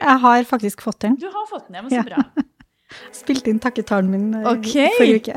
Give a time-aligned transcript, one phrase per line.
[0.00, 1.16] Jeg har faktisk fått den.
[1.20, 2.22] Du har fått den, ja, men så bra.
[3.20, 4.88] Spilte inn takketalen min okay.
[4.96, 5.36] Forrige uke.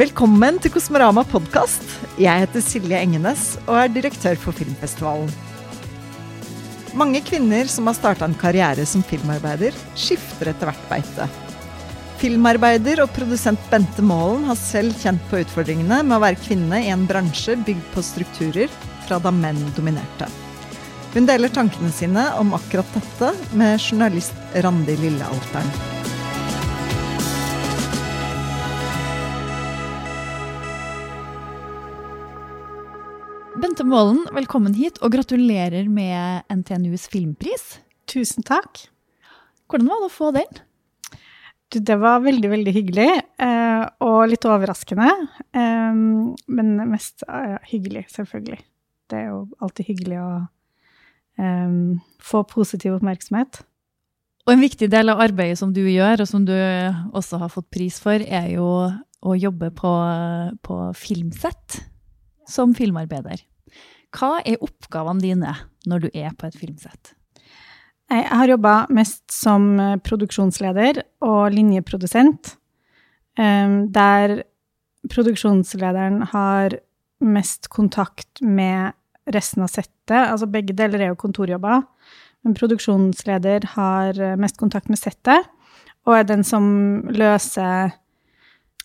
[0.00, 1.84] Velkommen til Kosmorama podkast.
[2.20, 5.28] Jeg heter Silje Engenes og er direktør for Filmfestivalen.
[6.96, 11.28] Mange kvinner som har starta en karriere som filmarbeider, skifter etter hvert beite.
[12.16, 16.88] Filmarbeider og produsent Bente Målen har selv kjent på utfordringene med å være kvinne i
[16.88, 18.70] en bransje bygd på strukturer
[19.04, 20.24] fra da menn dominerte.
[21.12, 25.68] Hun deler tankene sine om akkurat dette med journalist Randi Lillealteren.
[33.60, 37.74] Bente Målen, velkommen hit, og gratulerer med NTNUs filmpris.
[38.08, 38.86] Tusen takk.
[39.68, 40.64] Hvordan var det å få den?
[41.74, 43.08] Det var veldig, veldig hyggelig,
[43.42, 45.08] eh, og litt overraskende.
[45.52, 45.94] eh,
[46.46, 48.60] men mest eh, hyggelig, selvfølgelig.
[49.10, 50.30] Det er jo alltid hyggelig å
[52.24, 53.58] få positiv oppmerksomhet.
[54.46, 56.54] Og en viktig del av arbeidet som du gjør, og som du
[57.12, 58.64] også har fått pris for, er jo
[59.20, 59.92] å jobbe på,
[60.64, 61.76] på filmsett
[62.48, 63.44] som filmarbeider.
[64.16, 65.52] Hva er oppgavene dine
[65.84, 67.12] når du er på et filmsett?
[68.06, 72.52] Jeg har jobba mest som eh, produksjonsleder og linjeprodusent,
[73.38, 74.36] eh, der
[75.10, 76.78] produksjonslederen har
[77.26, 78.94] mest kontakt med
[79.34, 80.20] resten av settet.
[80.20, 81.82] Altså begge deler er jo kontorjobber,
[82.46, 85.50] men produksjonsleder har eh, mest kontakt med settet,
[86.06, 86.64] og er den som
[87.10, 87.90] løser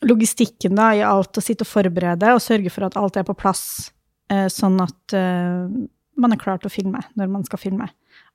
[0.02, 3.38] logistikken da, i alt, og sitte og forberede og sørge for at alt er på
[3.38, 3.92] plass,
[4.31, 7.86] sånn at man er klar til å filme når man skal filme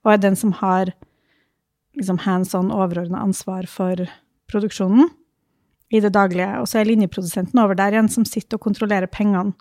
[0.04, 0.92] og er den som har
[1.96, 4.04] liksom hands on overordna ansvar for
[4.50, 5.08] produksjonen
[5.90, 6.48] i det daglige.
[6.60, 9.54] Og så er linjeprodusenten over der igjen, som sitter og kontrollerer pengene.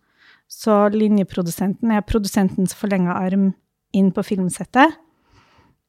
[0.51, 3.53] Så linjeprodusenten er produsentens forlenga arm
[3.95, 4.99] inn på filmsettet.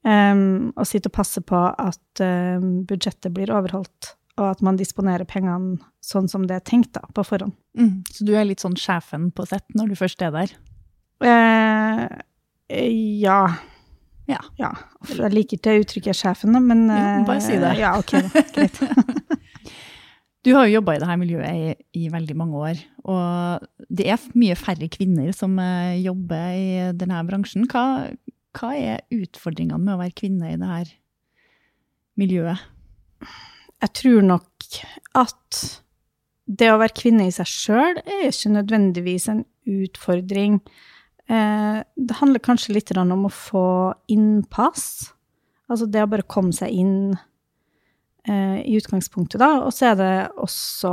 [0.07, 5.27] Um, og sitter og passer på at um, budsjettet blir overholdt, og at man disponerer
[5.27, 7.57] pengene sånn som det er tenkt da, på forhånd.
[8.15, 10.55] Så du er litt sånn sjefen på sett når du først er der?
[11.27, 12.07] Uh,
[12.71, 13.41] ja.
[14.27, 14.41] Ja.
[14.59, 14.73] ja.
[15.09, 17.69] Jeg liker ikke uttrykket sjefen, da, men Jo, bare si det.
[17.77, 18.17] eh, Ja, ok.
[18.57, 18.81] Greit.
[20.47, 24.27] Du har jo jobba i dette miljøet i, i veldig mange år, og det er
[24.39, 27.65] mye færre kvinner som eh, jobber i denne bransjen.
[27.67, 27.83] Hva,
[28.55, 30.95] hva er utfordringene med å være kvinne i dette
[32.23, 32.63] miljøet?
[33.83, 34.69] Jeg tror nok
[35.19, 35.65] at
[36.47, 40.61] det å være kvinne i seg sjøl er ikke nødvendigvis en utfordring.
[40.63, 40.96] Eh,
[41.27, 43.69] det handler kanskje litt om å få
[44.13, 45.13] innpass.
[45.67, 47.17] Altså det å bare komme seg inn
[48.29, 49.65] eh, i utgangspunktet, da.
[49.67, 50.93] Og så er det også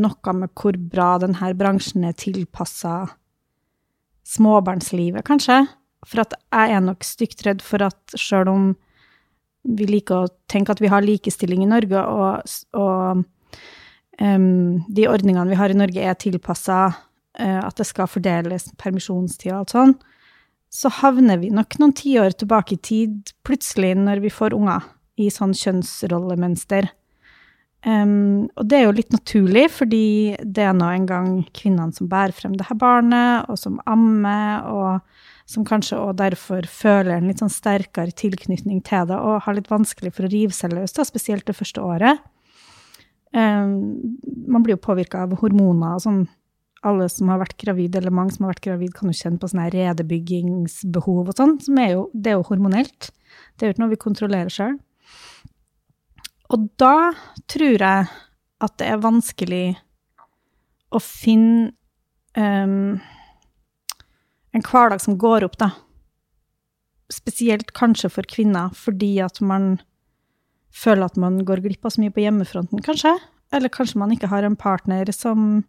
[0.00, 3.04] noe med hvor bra denne bransjen er tilpassa
[4.30, 5.62] småbarnslivet, kanskje.
[6.06, 8.70] For at jeg er nok stygt redd for at sjøl om
[9.68, 13.24] vi liker å tenke at vi har likestilling i Norge, og, og
[14.22, 16.86] um, de ordningene vi har i Norge er tilpassa
[17.40, 19.94] at det skal fordeles permisjonstid og alt sånn,
[20.70, 24.86] så havner vi nok noen tiår tilbake i tid plutselig når vi får unger
[25.20, 26.88] i sånn kjønnsrollemønster.
[27.80, 32.10] Um, og det er jo litt naturlig, fordi det er nå en gang kvinnene som
[32.12, 37.30] bærer frem det her barnet, og som ammer, og som kanskje òg derfor føler en
[37.30, 40.94] litt sånn sterkere tilknytning til det, og har litt vanskelig for å rive seg løs,
[40.96, 42.20] da, spesielt det første året.
[43.32, 44.12] Um,
[44.50, 46.22] man blir jo påvirka av hormoner og sånn.
[46.86, 49.50] Alle som har vært gravid, eller mange som har vært gravid, kan jo kjenne på
[49.50, 53.10] sånne redebyggingsbehov og sånn, det er jo hormonelt.
[53.56, 54.78] Det er jo ikke noe vi kontrollerer sjøl.
[56.50, 57.12] Og da
[57.50, 58.08] tror jeg
[58.60, 59.64] at det er vanskelig
[60.90, 61.70] å finne
[62.34, 62.98] um,
[64.50, 65.70] en hverdag som går opp, da.
[67.10, 69.76] Spesielt kanskje for kvinner, fordi at man
[70.74, 73.14] føler at man går glipp av så mye på hjemmefronten, kanskje.
[73.54, 75.62] Eller kanskje man ikke har en partner som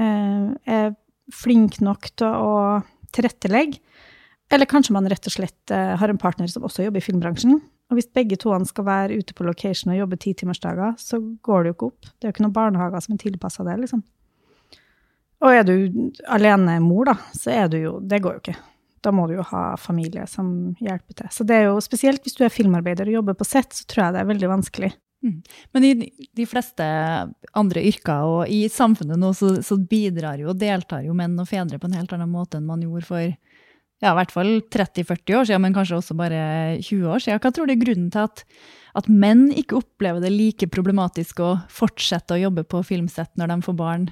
[0.00, 0.94] er
[1.32, 2.54] flink nok til å
[3.14, 3.80] tilrettelegge.
[4.52, 7.54] Eller kanskje man rett og slett eh, har en partner som også jobber i filmbransjen.
[7.92, 11.72] Og hvis begge to skal være ute på location og jobbe titimersdager, så går det
[11.72, 12.10] jo ikke opp.
[12.10, 14.02] Det er jo ikke noen barnehager som er tilpassa det, liksom.
[15.42, 15.74] Og er du
[16.30, 18.58] alenemor, da, så er du jo Det går jo ikke.
[19.02, 21.32] Da må du jo ha familie som hjelper til.
[21.34, 24.04] Så det er jo spesielt hvis du er filmarbeider og jobber på sett, så tror
[24.04, 24.92] jeg det er veldig vanskelig.
[25.22, 25.92] Men i
[26.34, 26.84] de fleste
[27.58, 31.48] andre yrker og i samfunnet nå, så, så bidrar jo og deltar jo menn og
[31.50, 33.26] fedre på en helt annen måte enn man gjorde for
[34.02, 36.42] ja, i hvert fall 30-40 år siden, men kanskje også bare
[36.82, 37.38] 20 år siden.
[37.38, 38.42] Hva tror du er grunnen til at,
[38.98, 43.58] at menn ikke opplever det like problematisk å fortsette å jobbe på filmsett når de
[43.68, 44.08] får barn,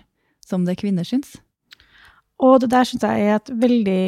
[0.46, 1.34] som det kvinner syns?
[2.40, 4.02] Og det der syns jeg er et veldig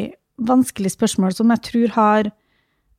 [0.46, 2.30] vanskelig spørsmål som jeg tror har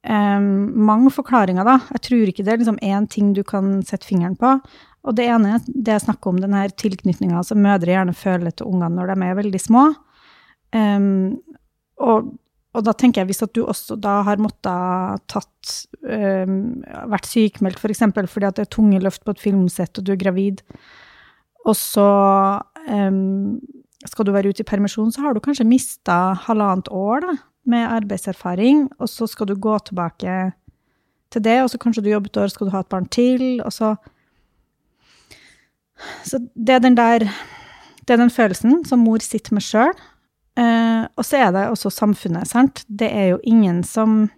[0.03, 0.47] um,
[0.87, 1.77] mange forklaringer, da.
[1.95, 4.57] Jeg tror ikke det er liksom én ting du kan sette fingeren på.
[5.03, 8.69] Og det ene det jeg snakker om, den her tilknytninga som mødre gjerne føler til
[8.71, 9.89] ungene når de er veldig små.
[10.73, 11.37] Um,
[12.01, 12.31] og,
[12.73, 17.77] og, da tenker jeg hvis at du også da har måttet tatt um, Vært sykemeldt
[17.77, 17.83] f.eks.
[17.83, 20.63] For eksempel, fordi at det er tunge løft på et filmsett, og du er gravid,
[21.63, 22.07] og så
[22.89, 23.59] um,
[24.03, 27.35] skal du være ute i permisjon, så har du kanskje mista halvannet år da,
[27.65, 30.51] med arbeidserfaring, og så skal du gå tilbake
[31.31, 33.61] til det, og så kanskje du jobber et år, skal du ha et barn til,
[33.65, 33.95] og så
[36.23, 37.19] Så det er den der
[38.07, 39.93] Det er den følelsen som mor sitter med sjøl.
[40.57, 42.83] Eh, og så er det også samfunnet, sant.
[42.89, 44.29] Det er jo ingen som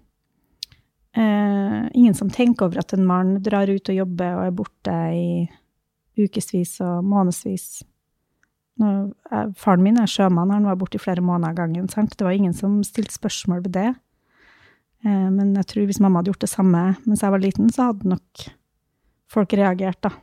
[1.18, 4.92] eh, Ingen som tenker over at en mann drar ut og jobber og er borte
[5.16, 5.50] i
[6.18, 7.84] ukevis og månedsvis
[8.80, 11.88] faren min er sjømann, han var borte i flere måneder av gangen.
[11.92, 12.18] Sant?
[12.18, 13.90] Det var ingen som stilte spørsmål ved det.
[15.06, 17.92] Eh, men jeg tror hvis mamma hadde gjort det samme mens jeg var liten, så
[17.92, 18.46] hadde nok
[19.32, 20.14] folk reagert, da.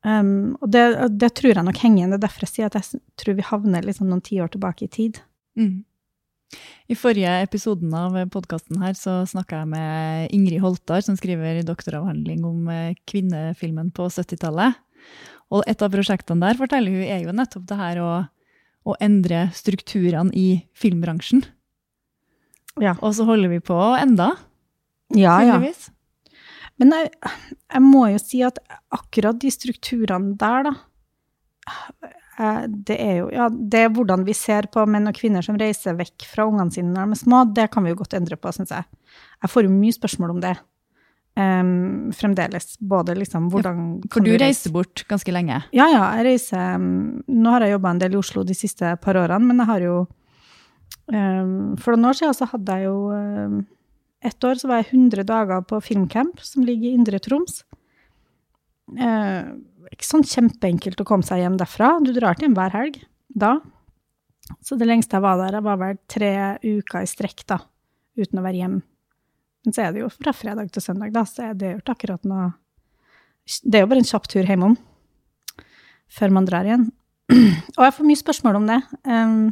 [0.00, 0.82] Um, og det,
[1.20, 2.12] det, tror jeg nok henger igjen.
[2.14, 4.92] Det er derfor jeg sier at jeg tror vi havner liksom noen tiår tilbake i
[4.92, 5.20] tid.
[5.60, 5.82] Mm.
[6.90, 12.46] I forrige episoden av podkasten her så snakka jeg med Ingrid Holtar, som skriver doktoravhandling
[12.48, 14.80] om eh, kvinnefilmen på 70-tallet.
[15.50, 18.10] Og et av prosjektene der forteller hun er jo nettopp det her å,
[18.86, 21.42] å endre strukturene i filmbransjen.
[22.80, 22.94] Ja.
[23.02, 24.32] Og så holder vi på enda,
[25.16, 25.88] ja, tydeligvis.
[25.90, 25.96] Ja.
[26.80, 27.10] Men jeg,
[27.66, 28.60] jeg, må jo si at
[28.94, 30.72] akkurat de strukturene der, da
[32.38, 35.58] eh, det er jo ja, det er hvordan vi ser på menn og kvinner som
[35.60, 38.38] reiser vekk fra ungene sine når de er små, det kan vi jo godt endre
[38.40, 38.88] på, syns jeg.
[39.42, 40.54] Jeg får jo mye spørsmål om det
[41.40, 42.76] um, fremdeles.
[42.78, 45.62] Både liksom hvordan For du reiser bort ganske lenge?
[45.76, 46.04] Ja, ja.
[46.18, 49.48] Jeg reiser um, Nå har jeg jobba en del i Oslo de siste par årene,
[49.48, 49.96] men jeg har jo
[51.12, 53.00] um, For noen år siden så hadde jeg jo
[54.30, 57.62] Ett år så var jeg 100 dager på filmcamp som ligger i Indre Troms.
[58.92, 59.56] Uh,
[59.90, 61.94] ikke sånn kjempeenkelt å komme seg hjem derfra.
[62.04, 63.00] Du drar til hjem hver helg
[63.32, 63.56] da.
[64.64, 66.32] Så det lengste jeg var der, jeg var vel tre
[66.64, 67.60] uker i strekk, da,
[68.18, 68.82] uten å være hjemme.
[69.64, 72.24] Men så er det jo fra fredag til søndag, da, så er det jo akkurat
[72.28, 72.52] noe
[73.64, 74.78] Det er jo bare en kjapp tur hjemom
[76.10, 76.88] før man drar igjen.
[77.78, 78.78] Og jeg får mye spørsmål om det.
[79.06, 79.50] Um,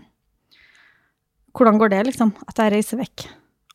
[1.54, 2.32] hvordan går det, liksom?
[2.50, 3.26] At jeg reiser vekk?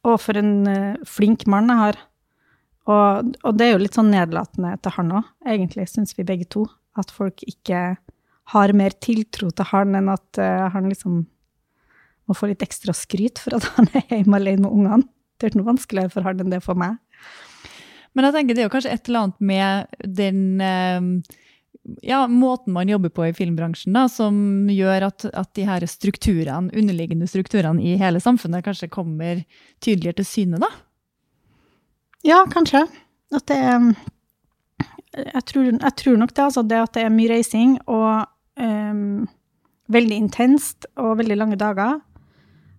[0.10, 2.00] Og for en uh, flink mann jeg har.
[2.92, 6.50] Og, og, det er jo litt sånn nedlatende til han òg, egentlig, syns vi begge
[6.52, 6.66] to.
[7.00, 7.94] At folk ikke
[8.52, 11.22] har mer tiltro til han enn at uh, han liksom
[12.24, 15.08] må få litt ekstra skryt for at han er hjemme alene med ungene.
[15.38, 17.00] Det er ikke noe vanskeligere for han enn det for meg.
[18.14, 21.10] Men jeg tenker det er jo kanskje et eller annet med den ehm,
[22.06, 26.72] ja, måten man jobber på i filmbransjen, da, som gjør at, at de her strukturene,
[26.72, 29.42] underliggende strukturene i hele samfunnet kanskje kommer
[29.84, 30.70] tydeligere til syne, da?
[32.24, 32.86] Ja, kanskje.
[33.34, 33.94] At det er
[35.14, 36.64] jeg tror, jeg tror nok det, altså.
[36.66, 38.24] Det at det er mye reising og
[38.58, 39.28] um,
[39.94, 42.00] veldig intenst og veldig lange dager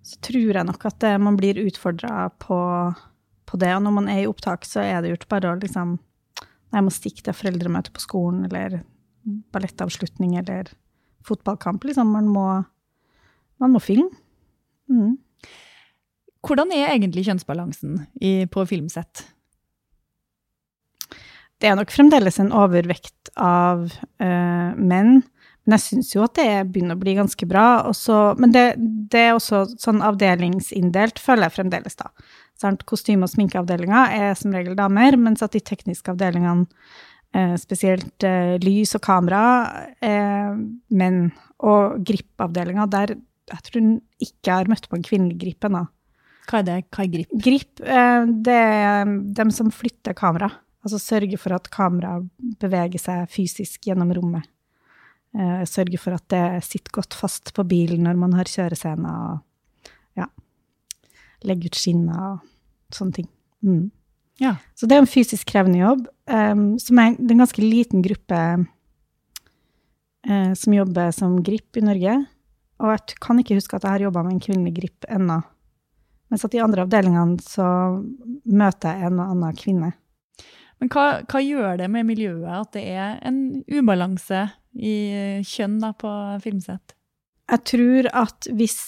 [0.04, 2.58] så tror jeg nok at man blir utfordra på,
[3.48, 3.70] på, det.
[3.72, 5.98] Og når man er i opptak, så er det jo ikke bare å liksom
[6.74, 8.80] Jeg må stikke til foreldremøte på skolen, eller
[9.54, 10.72] ballettavslutning, eller
[11.24, 11.84] fotballkamp.
[11.86, 12.10] Liksom.
[12.10, 12.48] Man må,
[13.62, 14.10] man må filme.
[14.90, 15.14] Mm.
[16.44, 19.22] Hvordan er egentlig kjønnsbalansen i, på filmsett?
[21.62, 25.22] Det er nok fremdeles en overvekt av uh, menn.
[25.64, 27.66] Men jeg syns jo at det begynner å bli ganske bra.
[27.88, 28.66] Også, men det,
[29.12, 32.10] det, er også sånn avdelingsinndelt, føler jeg fremdeles, da.
[32.60, 36.68] Sånn, kostyme- og sminkeavdelinga er som regel damer, mens at de tekniske avdelingene,
[37.34, 39.44] eh, spesielt eh, lys og kamera,
[40.04, 40.52] er
[40.92, 41.26] menn.
[41.64, 43.16] Og grip-avdelinga, der
[43.50, 43.88] jeg tror
[44.24, 45.84] ikke har møtt på en kvinnelig grip ennå.
[46.48, 46.78] Hva er det?
[46.92, 47.34] Hva er grip?
[47.44, 49.08] Grip, eh, det er
[49.40, 50.50] dem som flytter kamera.
[50.84, 52.18] Altså sørger for at kamera
[52.60, 54.44] beveger seg fysisk gjennom rommet.
[55.34, 59.90] Eh, sørge for at det sitter godt fast på bilen når man har kjørescener, og
[60.20, 60.28] ja,
[61.48, 63.28] legge ut skinner og sånne ting.
[63.66, 63.88] Mm.
[64.42, 64.56] Ja.
[64.78, 68.38] Så det er en fysisk krevende jobb, um, som er en ganske liten gruppe
[70.28, 72.16] uh, som jobber som grip i Norge.
[72.82, 75.40] Og jeg kan ikke huske at jeg har jobba med en kvinnelig grip ennå.
[76.30, 77.66] Mens at i andre avdelingene så
[78.50, 79.92] møter jeg en og annen kvinne.
[80.82, 85.92] Men hva, hva, gjør det med miljøet at det er en ubalanse i kjønn da,
[85.96, 86.10] på
[86.44, 86.94] filmsett?
[87.50, 88.78] Jeg tror at hvis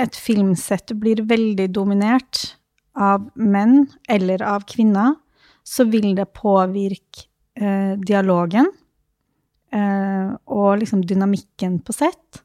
[0.00, 2.56] et filmsett blir veldig dominert
[2.96, 5.16] av menn eller av kvinner,
[5.64, 7.26] så vil det påvirke
[7.56, 8.70] eh, dialogen.
[9.72, 12.42] eh, og liksom dynamikken på sett.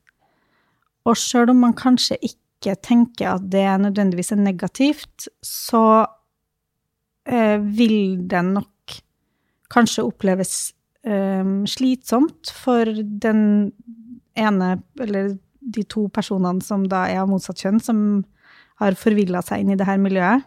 [1.08, 6.06] Og sjøl om man kanskje ikke tenker at det nødvendigvis er negativt, så
[7.28, 8.98] eh, vil det nok
[9.72, 10.74] kanskje oppleves
[11.08, 12.92] eh, slitsomt for
[13.24, 13.72] den
[14.38, 18.02] ene, eller de to personene som da er av motsatt kjønn, som
[18.82, 20.46] har forvilla seg inn i det her miljøet.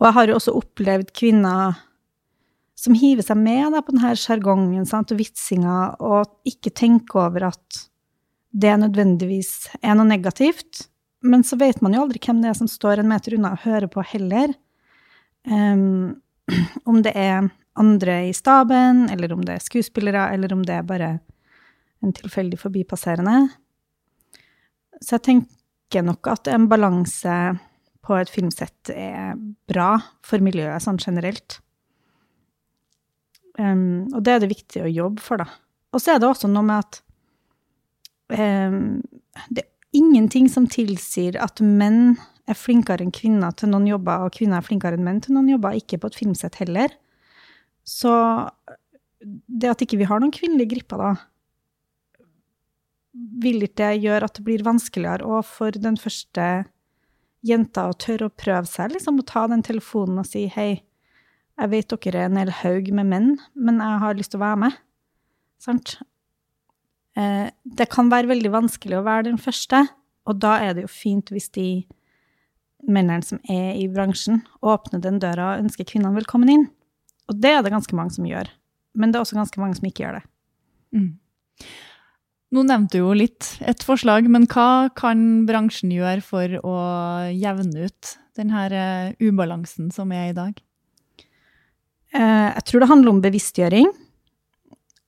[0.00, 1.78] Og jeg har jo også opplevd kvinner
[2.80, 7.82] som hiver seg med da, på denne sjargongen og vitsinga, og ikke tenker over at
[8.50, 10.86] det nødvendigvis er noe negativt.
[11.20, 13.64] Men så vet man jo aldri hvem det er som står en meter unna og
[13.66, 14.54] hører på heller.
[15.44, 16.16] Um,
[16.88, 20.86] om det er andre i staben, eller om det er skuespillere, eller om det er
[20.86, 21.10] bare
[22.04, 23.48] en tilfeldig forbipasserende.
[25.00, 27.36] Så jeg tenker nok at en balanse
[28.04, 29.34] på et filmsett er
[29.68, 29.94] bra
[30.26, 31.60] for miljøet sånn generelt.
[33.58, 35.48] Um, og det er det viktig å jobbe for, da.
[35.92, 37.00] Og så er det også noe med at
[38.38, 39.00] um,
[39.50, 42.14] det er ingenting som tilsier at menn
[42.50, 45.50] er flinkere enn kvinner til noen jobber, og kvinner er flinkere enn menn til noen
[45.52, 46.94] jobber, ikke på et filmsett heller.
[47.90, 48.12] Så
[49.20, 51.10] det at ikke vi har noen kvinnelige gripper, da,
[53.42, 56.46] vil ikke det gjøre at det blir vanskeligere òg for den første
[57.46, 60.82] jenta å tørre å prøve seg, liksom, å ta den telefonen og si hei,
[61.60, 64.46] jeg vet dere er en hel haug med menn, men jeg har lyst til å
[64.46, 64.76] være med.
[65.60, 65.98] Sant?
[67.18, 69.82] Eh, det kan være veldig vanskelig å være den første,
[70.28, 71.68] og da er det jo fint hvis de
[72.88, 76.68] mennene som er i bransjen, åpner den døra og ønsker kvinnene velkommen inn.
[77.30, 78.50] Og det er det ganske mange som gjør.
[78.98, 80.24] Men det er også ganske mange som ikke gjør det.
[80.96, 81.10] Mm.
[82.50, 86.76] Nå nevnte du jo litt et forslag, men hva kan bransjen gjøre for å
[87.30, 90.58] jevne ut denne eh, ubalansen som er i dag?
[92.10, 93.92] Eh, jeg tror det handler om bevisstgjøring.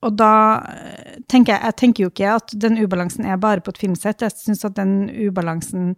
[0.03, 0.33] Og da
[0.71, 4.23] eh, tenker jeg Jeg tenker jo ikke at den ubalansen er bare på et filmsett.
[4.23, 5.97] Jeg syns at den ubalansen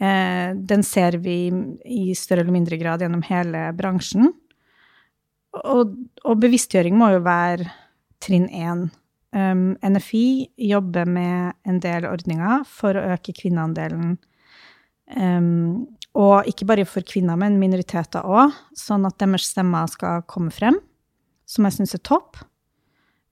[0.00, 1.50] den ser vi
[1.84, 4.30] i større eller mindre grad gjennom hele bransjen.
[5.58, 7.66] Og, og bevisstgjøring må jo være
[8.22, 8.88] trinn én
[9.30, 14.16] Um, NFI jobber med en del ordninger for å øke kvinneandelen.
[15.14, 15.86] Um,
[16.18, 20.80] og ikke bare for kvinner, men minoriteter òg, sånn at deres stemmer skal komme frem,
[21.46, 22.40] som jeg syns er topp.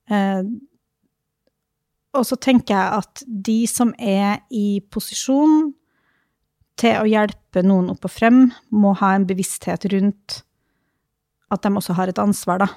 [0.06, 0.46] Uh,
[2.14, 5.72] og så tenker jeg at de som er i posisjon
[6.78, 10.44] til å hjelpe noen opp og frem, må ha en bevissthet rundt
[11.50, 12.68] at de også har et ansvar, da.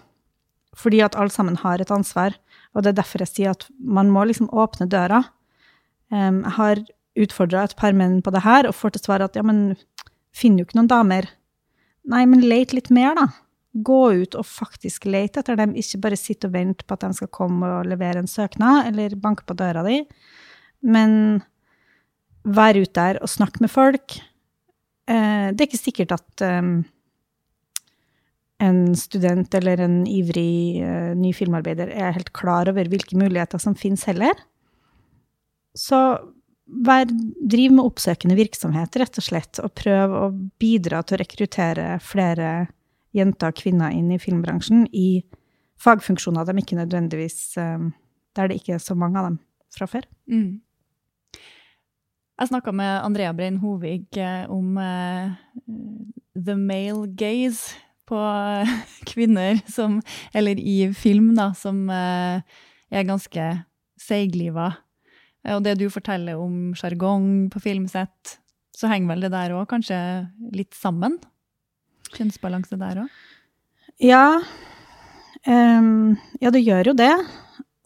[0.77, 2.37] Fordi at alle sammen har et ansvar.
[2.73, 5.23] Og det er derfor jeg sier at man må liksom åpne døra.
[6.11, 6.83] Jeg har
[7.19, 9.73] utfordra et par menn på det her og får til svar at ja, men
[10.35, 11.27] finner jo ikke noen damer.
[12.11, 13.27] Nei, men let litt mer, da.
[13.71, 17.11] Gå ut og faktisk lete etter dem, ikke bare sitte og vente på at de
[17.19, 20.01] skal komme og levere en søknad eller banke på døra di,
[20.83, 21.13] men
[22.43, 24.17] vær ute der og snakk med folk.
[25.07, 26.43] Uh, det er ikke sikkert at
[28.61, 33.75] en student eller en ivrig uh, ny filmarbeider er helt klar over hvilke muligheter som
[33.77, 34.37] finnes heller.
[35.77, 35.97] Så
[36.85, 37.09] vær,
[37.41, 40.23] driv med oppsøkende virksomhet, rett og slett, og prøv å
[40.61, 42.51] bidra til å rekruttere flere
[43.17, 45.23] jenter og kvinner inn i filmbransjen i
[45.81, 47.89] fagfunksjoner de ikke nødvendigvis uh,
[48.37, 49.39] Der det ikke er så mange av dem
[49.75, 50.05] fra før.
[50.31, 50.61] Mm.
[52.39, 55.33] Jeg snakka med Andrea Brein Hovig eh, om uh,
[56.33, 57.75] the male gaze
[58.11, 58.21] på
[59.11, 60.01] kvinner som
[60.35, 62.43] Eller i film, da, som eh,
[62.91, 63.49] er ganske
[64.01, 64.73] seigliva.
[65.55, 68.37] Og det du forteller om sjargong på filmsett,
[68.77, 69.97] så henger vel det der òg kanskje
[70.53, 71.17] litt sammen?
[72.11, 73.15] Kjønnsbalanse der òg?
[74.01, 74.41] Ja.
[75.45, 77.13] Um, ja, det gjør jo det.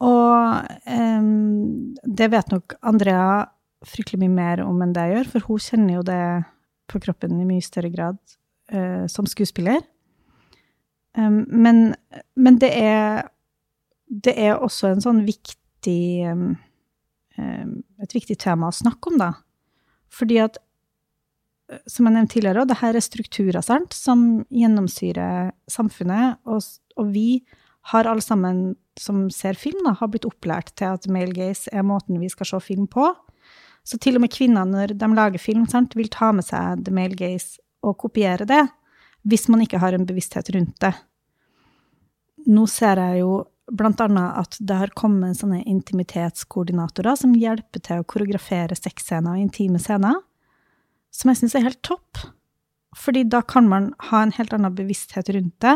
[0.03, 3.45] Og um, det vet nok Andrea
[3.85, 6.23] fryktelig mye mer om enn det jeg gjør, for hun kjenner jo det
[6.91, 8.17] på kroppen i mye større grad
[8.73, 9.83] uh, som skuespiller.
[11.15, 11.95] Um, men,
[12.35, 13.29] men det, er,
[14.07, 16.55] det er også en sånn viktig um,
[17.35, 19.33] Et viktig tema å snakke om, da.
[20.15, 20.55] Fordi at,
[21.67, 26.39] eh, som jeg nevnte tidligere, det her er strukturer sant, som gjennomsyrer samfunnet.
[26.47, 26.63] Og,
[26.95, 27.43] og, vi
[27.91, 28.61] har alle sammen
[28.95, 32.47] som ser film, da, har blitt opplært til at male gaze er måten vi skal
[32.53, 33.09] se film på.
[33.83, 36.95] Så til og med kvinner, når de lager film, sant, vil ta med seg the
[36.95, 38.63] male gaze og kopiere det
[39.25, 40.93] hvis man ikke har en bevissthet rundt det.
[42.45, 48.05] Nå ser jeg jo annet at det har kommet sånne intimitetskoordinatorer som hjelper til å
[48.05, 50.19] koreografere sexscener og intime scener,
[51.09, 52.21] som jeg syns er helt topp.
[52.95, 55.75] Fordi da kan man ha en helt annen bevissthet rundt det.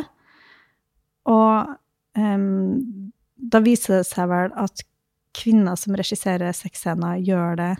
[1.27, 1.74] Og
[2.15, 4.86] um, da viser det seg vel at
[5.36, 7.74] kvinner som regisserer sexscener, gjør det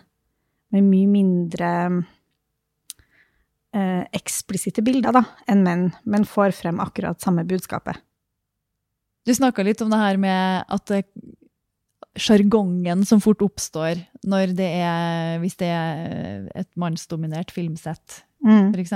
[0.74, 1.70] med mye mindre
[3.76, 8.00] eh, eksplisitte bilder da, enn menn, men får frem akkurat samme budskapet.
[9.28, 10.94] Du snakka litt om det her med at
[12.20, 18.70] sjargongen som fort oppstår når det er, hvis det er et mannsdominert filmsett, Mm.
[18.72, 18.94] f.eks.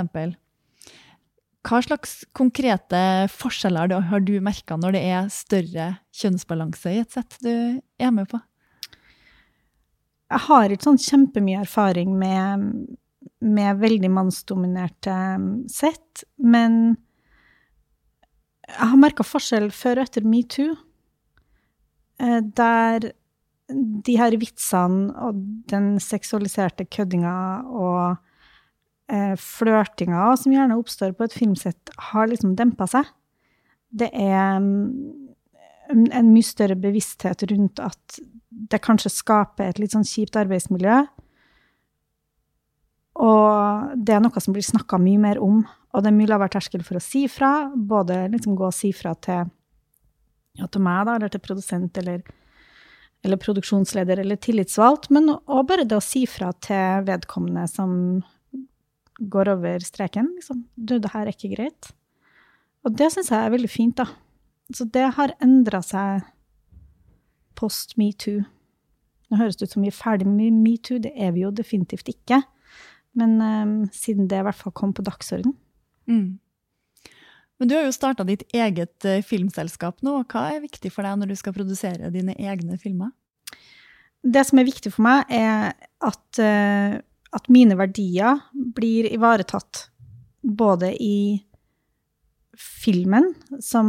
[1.68, 7.36] Hva slags konkrete forskjeller har du merka når det er større kjønnsbalanse i et sett
[7.44, 7.50] du
[8.00, 8.40] er med på?
[10.32, 12.64] Jeg har ikke sånn kjempemye erfaring med,
[13.44, 15.16] med veldig mannsdominerte
[15.72, 16.96] sett, men
[18.64, 20.76] jeg har merka forskjell før og etter metoo,
[22.24, 23.12] eh, der
[23.74, 25.40] de her vitsene og
[25.72, 27.36] den seksualiserte køddinga
[27.70, 28.16] og
[29.12, 33.10] eh, flørtinga som gjerne oppstår på et filmsett, har liksom dempa seg.
[33.94, 34.70] Det er en,
[35.92, 41.04] en mye større bevissthet rundt at det kanskje skaper et litt sånn kjipt arbeidsmiljø.
[43.24, 45.62] Og det er noe som blir snakka mye mer om,
[45.94, 47.70] og det er mye lavere terskel for å si fra.
[47.74, 49.52] Både liksom gå og si fra til,
[50.60, 52.24] ja, til meg, da, eller til produsent, eller,
[53.24, 57.94] eller produksjonsleder, eller tillitsvalgt, men òg bare det å si fra til vedkommende som
[59.20, 60.34] går over streken.
[60.40, 60.66] Liksom.
[60.76, 61.94] Du, det her er ikke greit.
[62.84, 64.10] Og det syns jeg er veldig fint, da.
[64.74, 66.26] Så det har endra seg
[67.56, 68.42] post metoo.
[69.30, 72.10] Nå høres det ut som vi er ferdig med metoo, det er vi jo definitivt
[72.12, 72.42] ikke.
[73.20, 75.56] Men um, siden det i hvert fall kom på dagsordenen.
[76.10, 76.40] Mm.
[77.62, 80.18] Men du har jo starta ditt eget eh, filmselskap nå.
[80.28, 83.14] Hva er viktig for deg når du skal produsere dine egne filmer?
[84.24, 85.72] Det som er viktig for meg, er
[86.04, 86.98] at, uh,
[87.38, 88.42] at mine verdier
[88.76, 89.86] blir ivaretatt.
[90.44, 91.44] Både i
[92.60, 93.32] filmen
[93.64, 93.88] som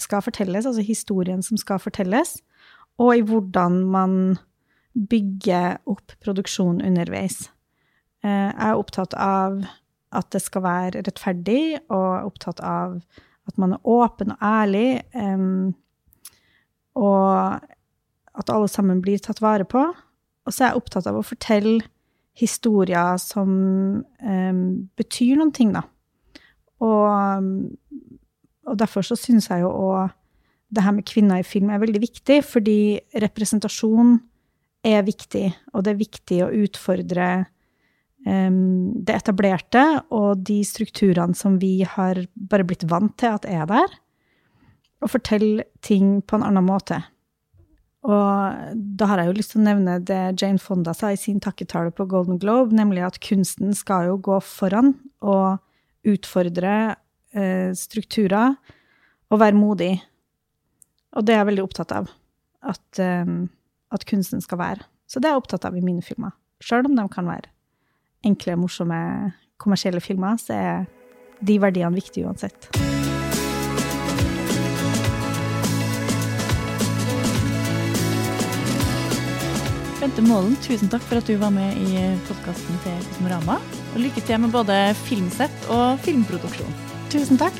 [0.00, 2.38] skal fortelles, altså historien som skal fortelles,
[2.98, 4.14] og i hvordan man
[4.94, 7.46] bygger opp produksjonen underveis.
[8.28, 9.62] Eh, Jeg er opptatt av
[10.12, 12.98] at det skal være rettferdig, og opptatt av
[13.48, 15.74] at man er åpen og ærlig, em,
[16.96, 17.60] og
[18.38, 19.82] at alle sammen blir tatt vare på.
[20.46, 21.84] Og så er jeg opptatt av å fortelle
[22.38, 23.50] historier som
[24.20, 25.84] em, betyr noen ting, da.
[26.84, 27.48] Og,
[28.68, 30.14] og derfor så syns jeg jo òg
[30.68, 34.18] det her med kvinner i film er veldig viktig, fordi representasjon
[34.84, 37.57] er viktig, og det er viktig å utfordre um,
[38.26, 39.82] det etablerte
[40.14, 43.94] og de strukturene som vi har bare blitt vant til at er der,
[44.98, 46.98] og fortelle ting på en annen måte.
[48.08, 51.40] Og da har jeg jo lyst til å nevne det Jane Fonda sa i sin
[51.42, 55.58] takketale på Golden Globe, nemlig at kunsten skal jo gå foran og
[56.08, 56.74] utfordre
[57.34, 58.56] eh, strukturer
[59.28, 59.92] og være modig.
[61.18, 62.10] Og det er jeg veldig opptatt av.
[62.68, 64.86] At, at kunsten skal være.
[65.06, 66.34] Så det er jeg opptatt av i mine filmer.
[66.64, 67.52] Sjøl om de kan være
[68.24, 70.86] enkle, morsomme, kommersielle filmer, så er
[71.40, 72.70] de verdiene viktige uansett.
[79.98, 83.58] Bente Målen, tusen takk for at du var med i podkasten til Kosmorama.
[83.94, 86.78] Og lykke til med både filmsett og filmproduksjon.
[87.10, 87.58] Tusen takk.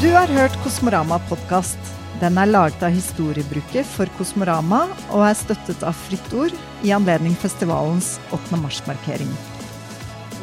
[0.00, 1.99] Du har hørt Kosmorama podkast.
[2.20, 6.52] Den er laget av historiebruker for Kosmorama og er støttet av Fritt Ord
[6.84, 8.60] i anledning festivalens 8.
[8.60, 9.32] mars-markering.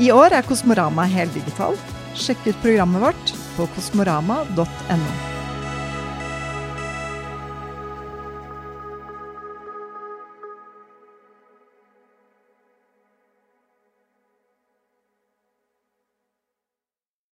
[0.01, 1.77] I år er Kosmorama heldigital.
[2.17, 5.26] Sjekk ut programmet vårt på kosmorama.no.